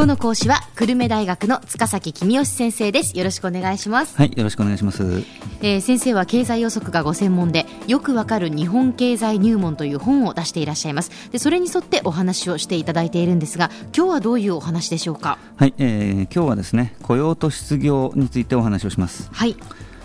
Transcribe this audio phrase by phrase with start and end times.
[0.00, 3.18] 今日の講師は久留米大学の塚崎君吉先生です。
[3.18, 4.16] よろしくお願いします。
[4.16, 5.02] はいよろしくお願いします、
[5.60, 11.10] えー、先生は経済予測がご専門でよくわかる日本経済入門という本を出していらっしゃいます。
[11.32, 15.36] でそれに沿ってお話をしていただいているんですが今日はどういうお話でしょうか？
[15.56, 19.28] はい、えー、今日はですね雇用と失業についてお話をします。
[19.30, 19.54] はい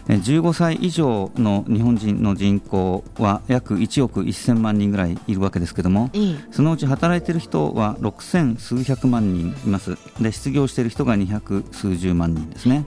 [0.07, 6.11] 15歳以上の日本人の人口は約1億1000万人ぐらいいるわけですけども、
[6.51, 12.85] そのうち働いている人は6000数百万人いますで失業している人が200数十万人ですね。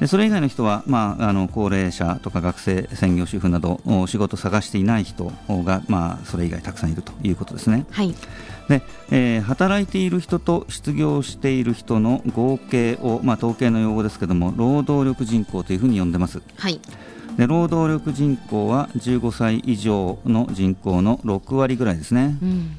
[0.00, 7.86] でそれ以外の人は、まあ、あの高齢者とか学生、専業主婦など仕事を探していない人が、まあ、それ以外たくさんいるということですね。
[7.90, 8.14] はい
[8.68, 16.42] でえー、働いている人と失業している人の合計を、まあ、統計の用語ですけども労働力人口というふうに呼んでます。
[16.56, 16.78] はい
[17.38, 22.36] で労働力人口は15歳以上の人口の6割ぐらいですね。
[22.42, 22.76] うん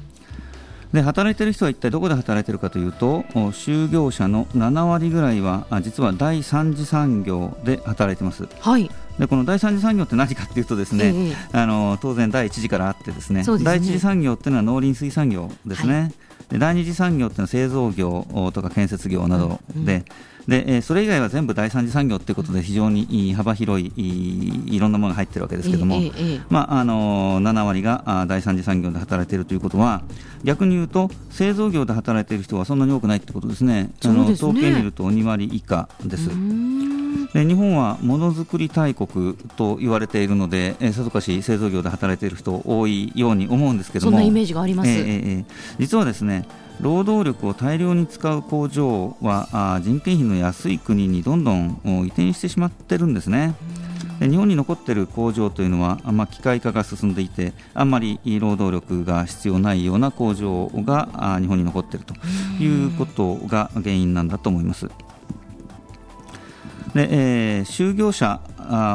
[0.92, 8.48] で働いている人は一体どこで働いているかというと就業者の7割ぐらいは実は第三次産業で働いています。
[8.60, 8.90] はい。
[9.18, 16.12] でこの第三次産業って何かというとですね、ええ、あの当然第一次からあってですね、ね、第一次産業っていうのは農林水産業ですね、はい、
[16.50, 20.04] で第二次産業っていうのは製造業とか建設業などで、うんうん。
[20.48, 23.92] で、えそれ以外は全部第三次産業ということで非常に幅広い
[24.66, 30.02] いろんなものが入っているわけですけれども、ええまあ、あの7割が第三次産業で働いているということは
[30.42, 33.90] 逆に言うと製造業で働いている人はそんなに多くないということですね。
[34.04, 36.30] あの統計見ると2割以下です。
[37.32, 45.44] で日本はものづくり大国と言われているので、えー、さぞかし製造業で働いている人多いように思うんですけどもそんなイメージがあります、えーえー、
[45.78, 46.46] 実はですね
[46.80, 53.54] 労働力を大量に使う工場はあ人件費の安い国にどんどん移転してしまってるんですね。
[54.18, 62.14] で日本に残っている工場というのは、まあ、機械化が進んでいてあんまり労働力が必要ないような工場が日本に残っていると
[62.62, 64.88] いうことが原因なんだと思います。
[66.94, 68.40] でえー、就業者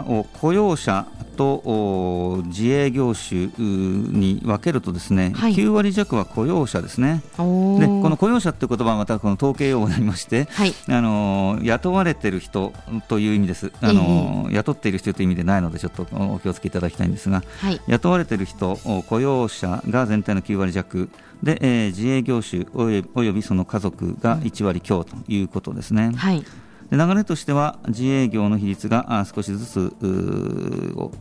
[0.08, 7.22] を雇用者と自営業種に分けるとですね、はい、9割弱は雇用者ですね。
[7.38, 12.74] でこの雇用者という言葉はまたこの統計用語になりまして、はい、あの雇われている人
[13.08, 13.72] という意味です。
[13.82, 18.78] あの、えー、雇っている人という意味でないのでちょっとお気をつけいただきたいんですが、はい、雇われている人
[19.08, 21.10] 雇用者が全体の9割弱。
[21.44, 26.14] で、えー、自営業種およびその家族が1割強ということですね。
[26.16, 26.44] はい
[26.92, 29.96] 流れとしては自営業の比率が少しずつ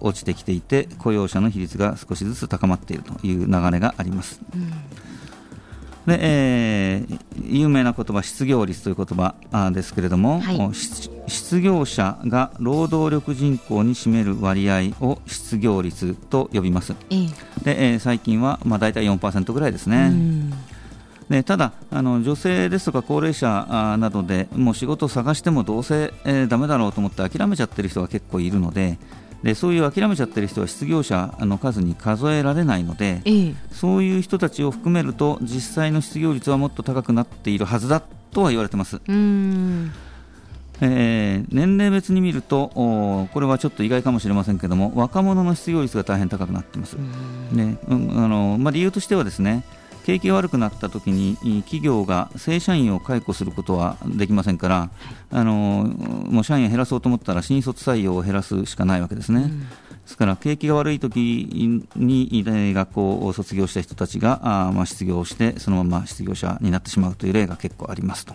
[0.00, 4.40] 落ちてきていて雇用者の比率が少しずつ高まっているという流れがあります。
[4.54, 4.70] うん。
[6.06, 9.34] でえー、有名な言葉失業率という言葉
[9.70, 17.26] ですけれども、はい、失業者が労働力人口に占める割合を失業率と呼びます、え
[17.64, 20.12] でえー、最近はまあ大体4%ぐらいですね。
[21.28, 28.98] でただあの、女性ですとか高齢者などでもう仕事を探してもどうせ、えー、だめだろうと思って諦めちゃってる人が結構いるので
[29.44, 39.00] でそういう諦めちゃってる人は失業者の数に数えられないので、ええ、そういう人たちを含めると実際の失業率はもっと高くなっているはずだとは言われてます。
[40.80, 42.68] えー、年齢別に見ると
[43.32, 46.94] これはちょっと意外かもしれませんけども若者の失業率が大変高くなっています。
[47.52, 49.62] ねうんあのまあ、理由としてはですね
[50.04, 54.90] 景気が悪くなった時に企業が正社員を解雇することはできませんから、
[55.30, 55.90] あの
[56.28, 59.42] もう社員を減らそうと思ったら新卒採用を減らすしかないわけですね。
[59.42, 59.66] うん
[60.04, 62.44] ですから景気が悪い時に
[62.74, 68.34] 学校を卒業した人たちがあ、まあ、失業してそのまま失業者になってしまうという例が結構ありますと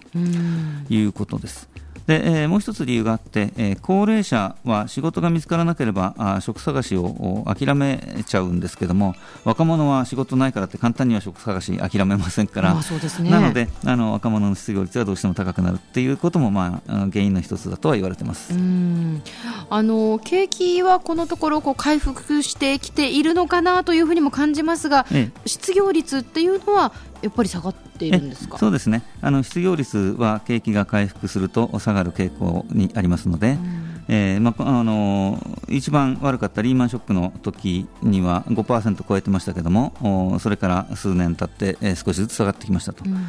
[0.90, 1.70] いうことです。
[2.10, 18.56] で、えー、もう一つ理由があって、えー、高齢者は仕事が見つからなければあ職探しを諦めちゃうんですけども若者は仕事ないからって簡単には職探し諦めませんから、まあそうですね、なのであの若者の失業率はどうしても高くなるっていうことも、まあ、原因の一つだとは言われてます。
[18.56, 19.22] うん。
[19.70, 26.92] あの景気はこのところこう回復してきているのかなというふうにも感じますが、ええ、失業率っていうのは
[27.22, 28.58] やっぱり下がっているんですか？
[28.58, 29.04] そうですね。
[29.22, 35.38] あの失業率は景気が回復すると下がる傾向にありますので、うん、えー、まあ、あの
[35.68, 43.04] 一番悪かったリーマンショックの時には5%超えてましたけどもそれから数年経って、えー、少しずつ下がってきましたと。
[43.06, 43.28] うん。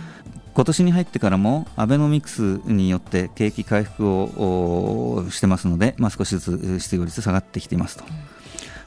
[0.53, 8.05] 今年に入ってからもアベノミクスによって景気回復をしてますので、まあ、少しずつ失業率下がってきていますと。
[8.05, 8.40] うん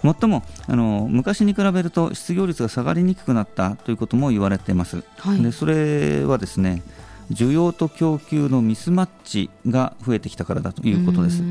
[0.03, 5.03] もっともあの昔に比べると失業率が下がりにくくなったということも言われています。
[5.17, 6.83] はい、でそれはですね
[7.31, 11.41] 需要と供給のミスマッチが増えてきたからだということです。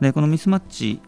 [0.00, 1.00] でこのミスマッチ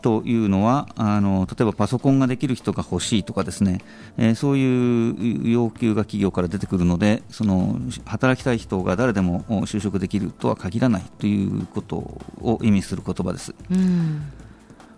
[0.00, 3.82] というのはあの例えばパソコンができる人が欲しいとかですね、
[4.16, 11.96] えー、そういう要求が企業から出てくるのでその働きたい人が誰でも就職できるとは限らないということ
[12.40, 13.54] を意味する言葉です。
[13.70, 14.32] うん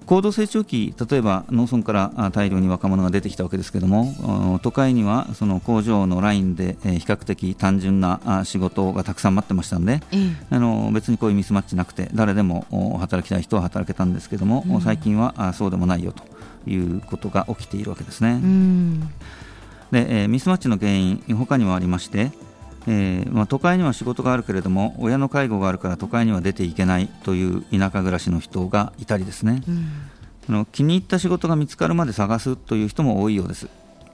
[0.07, 16.23] 高度成長期、例えば農村から大量に若者が出てきたわけですけれども、都会にはその工場のラインで比較的単純な仕事がたくさん待ってましたので、うん、あの別にこういうミスマッチなくて、誰でも働きたい人は働けたんですけれども、うん、最近はそうでもないよと
[16.71, 18.41] いうことが起きているわけですね。
[18.41, 19.01] うん、
[19.91, 22.31] でえミスマッチの原因、他にもありまして、
[22.89, 29.89] えーまあ、都会には仕事があるけれども親の介護があるから都会には出ていけないという田舎暮らしの人がいたりですね、うん、
[30.49, 33.69] あの気に入った仕事が見つかるまで探すという人も多いようです。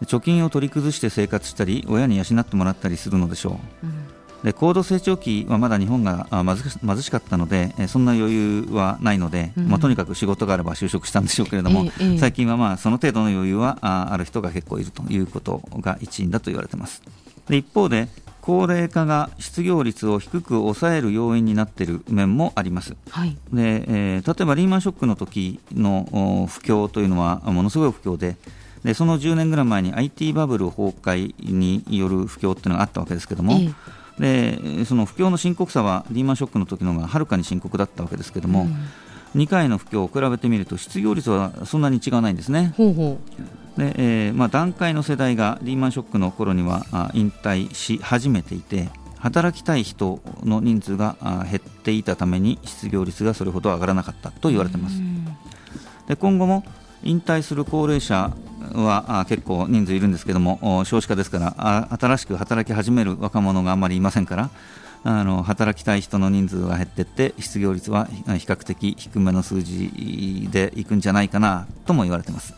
[0.06, 4.04] 貯金を取り崩して生活したり親に養ってもらったりするのでしょう、うん、
[4.42, 17.02] で高度成長期はまだ日本が貧しかったのでそんな余裕はないので、うん、まあ、とにかく仕事があれば就職したんでしょうけれども、ええ、最近はまあその程度の余裕はある人が結構いるということが一因だと言われています。
[17.48, 18.08] で一方で
[18.42, 26.06] 高齢化が失業率を低く抑える要因になっている面もあります、はい、でえー、例えばリーマンショックの時の
[26.50, 28.36] 不況というのはものすごい不況で
[28.84, 33.60] でその10年ぐらい前に IT バブル崩壊による不況というのがあったわけですけれども、
[34.20, 38.74] えでその不況の深刻さはリーマンショックの時のがはるかに深刻だったわけですけれども、うん、
[39.34, 42.75] 2回の不況を比べてみると失業率はそんなに違わないんですね。
[42.76, 43.79] ほうほう。
[43.79, 51.17] でえーまあ、段階の世代がリーマンショックの頃にはあ引退し始めていて働きたい人の人数が
[51.50, 55.00] 減っていたために失業率がそれほど上がらなかったと言われています。
[56.06, 56.64] で今後も
[57.02, 58.32] 引退する高齢者
[58.75, 64.50] は結構人数いるんですけども少子化ですから新しく働き始める若者があまりいませんから
[65.04, 72.54] あの働きたい人の人数が減っていって失業率は比較的低めの数字でいくんじゃないかなとも言われています。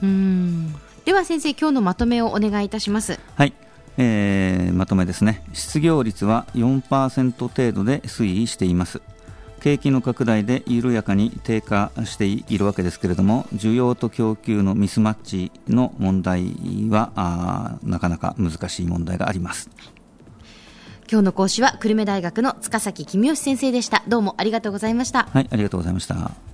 [1.05, 3.19] では先生今日のまとめをお願いいたします。
[3.37, 3.53] はい、
[3.99, 5.43] えー、まとめですね。
[5.53, 9.01] 失業率は4%程度で推移しています。
[9.65, 16.53] 景気の拡大で緩やかに低下しているわけですけれども需要と供給のミスマッチの問題
[16.91, 19.71] はなかなか難しい問題があります
[21.11, 24.03] 今日の講師は久留米大学の塚崎公義先生でした。
[24.09, 25.29] どうもありがとうございました。
[25.31, 26.54] はいありがとうございました。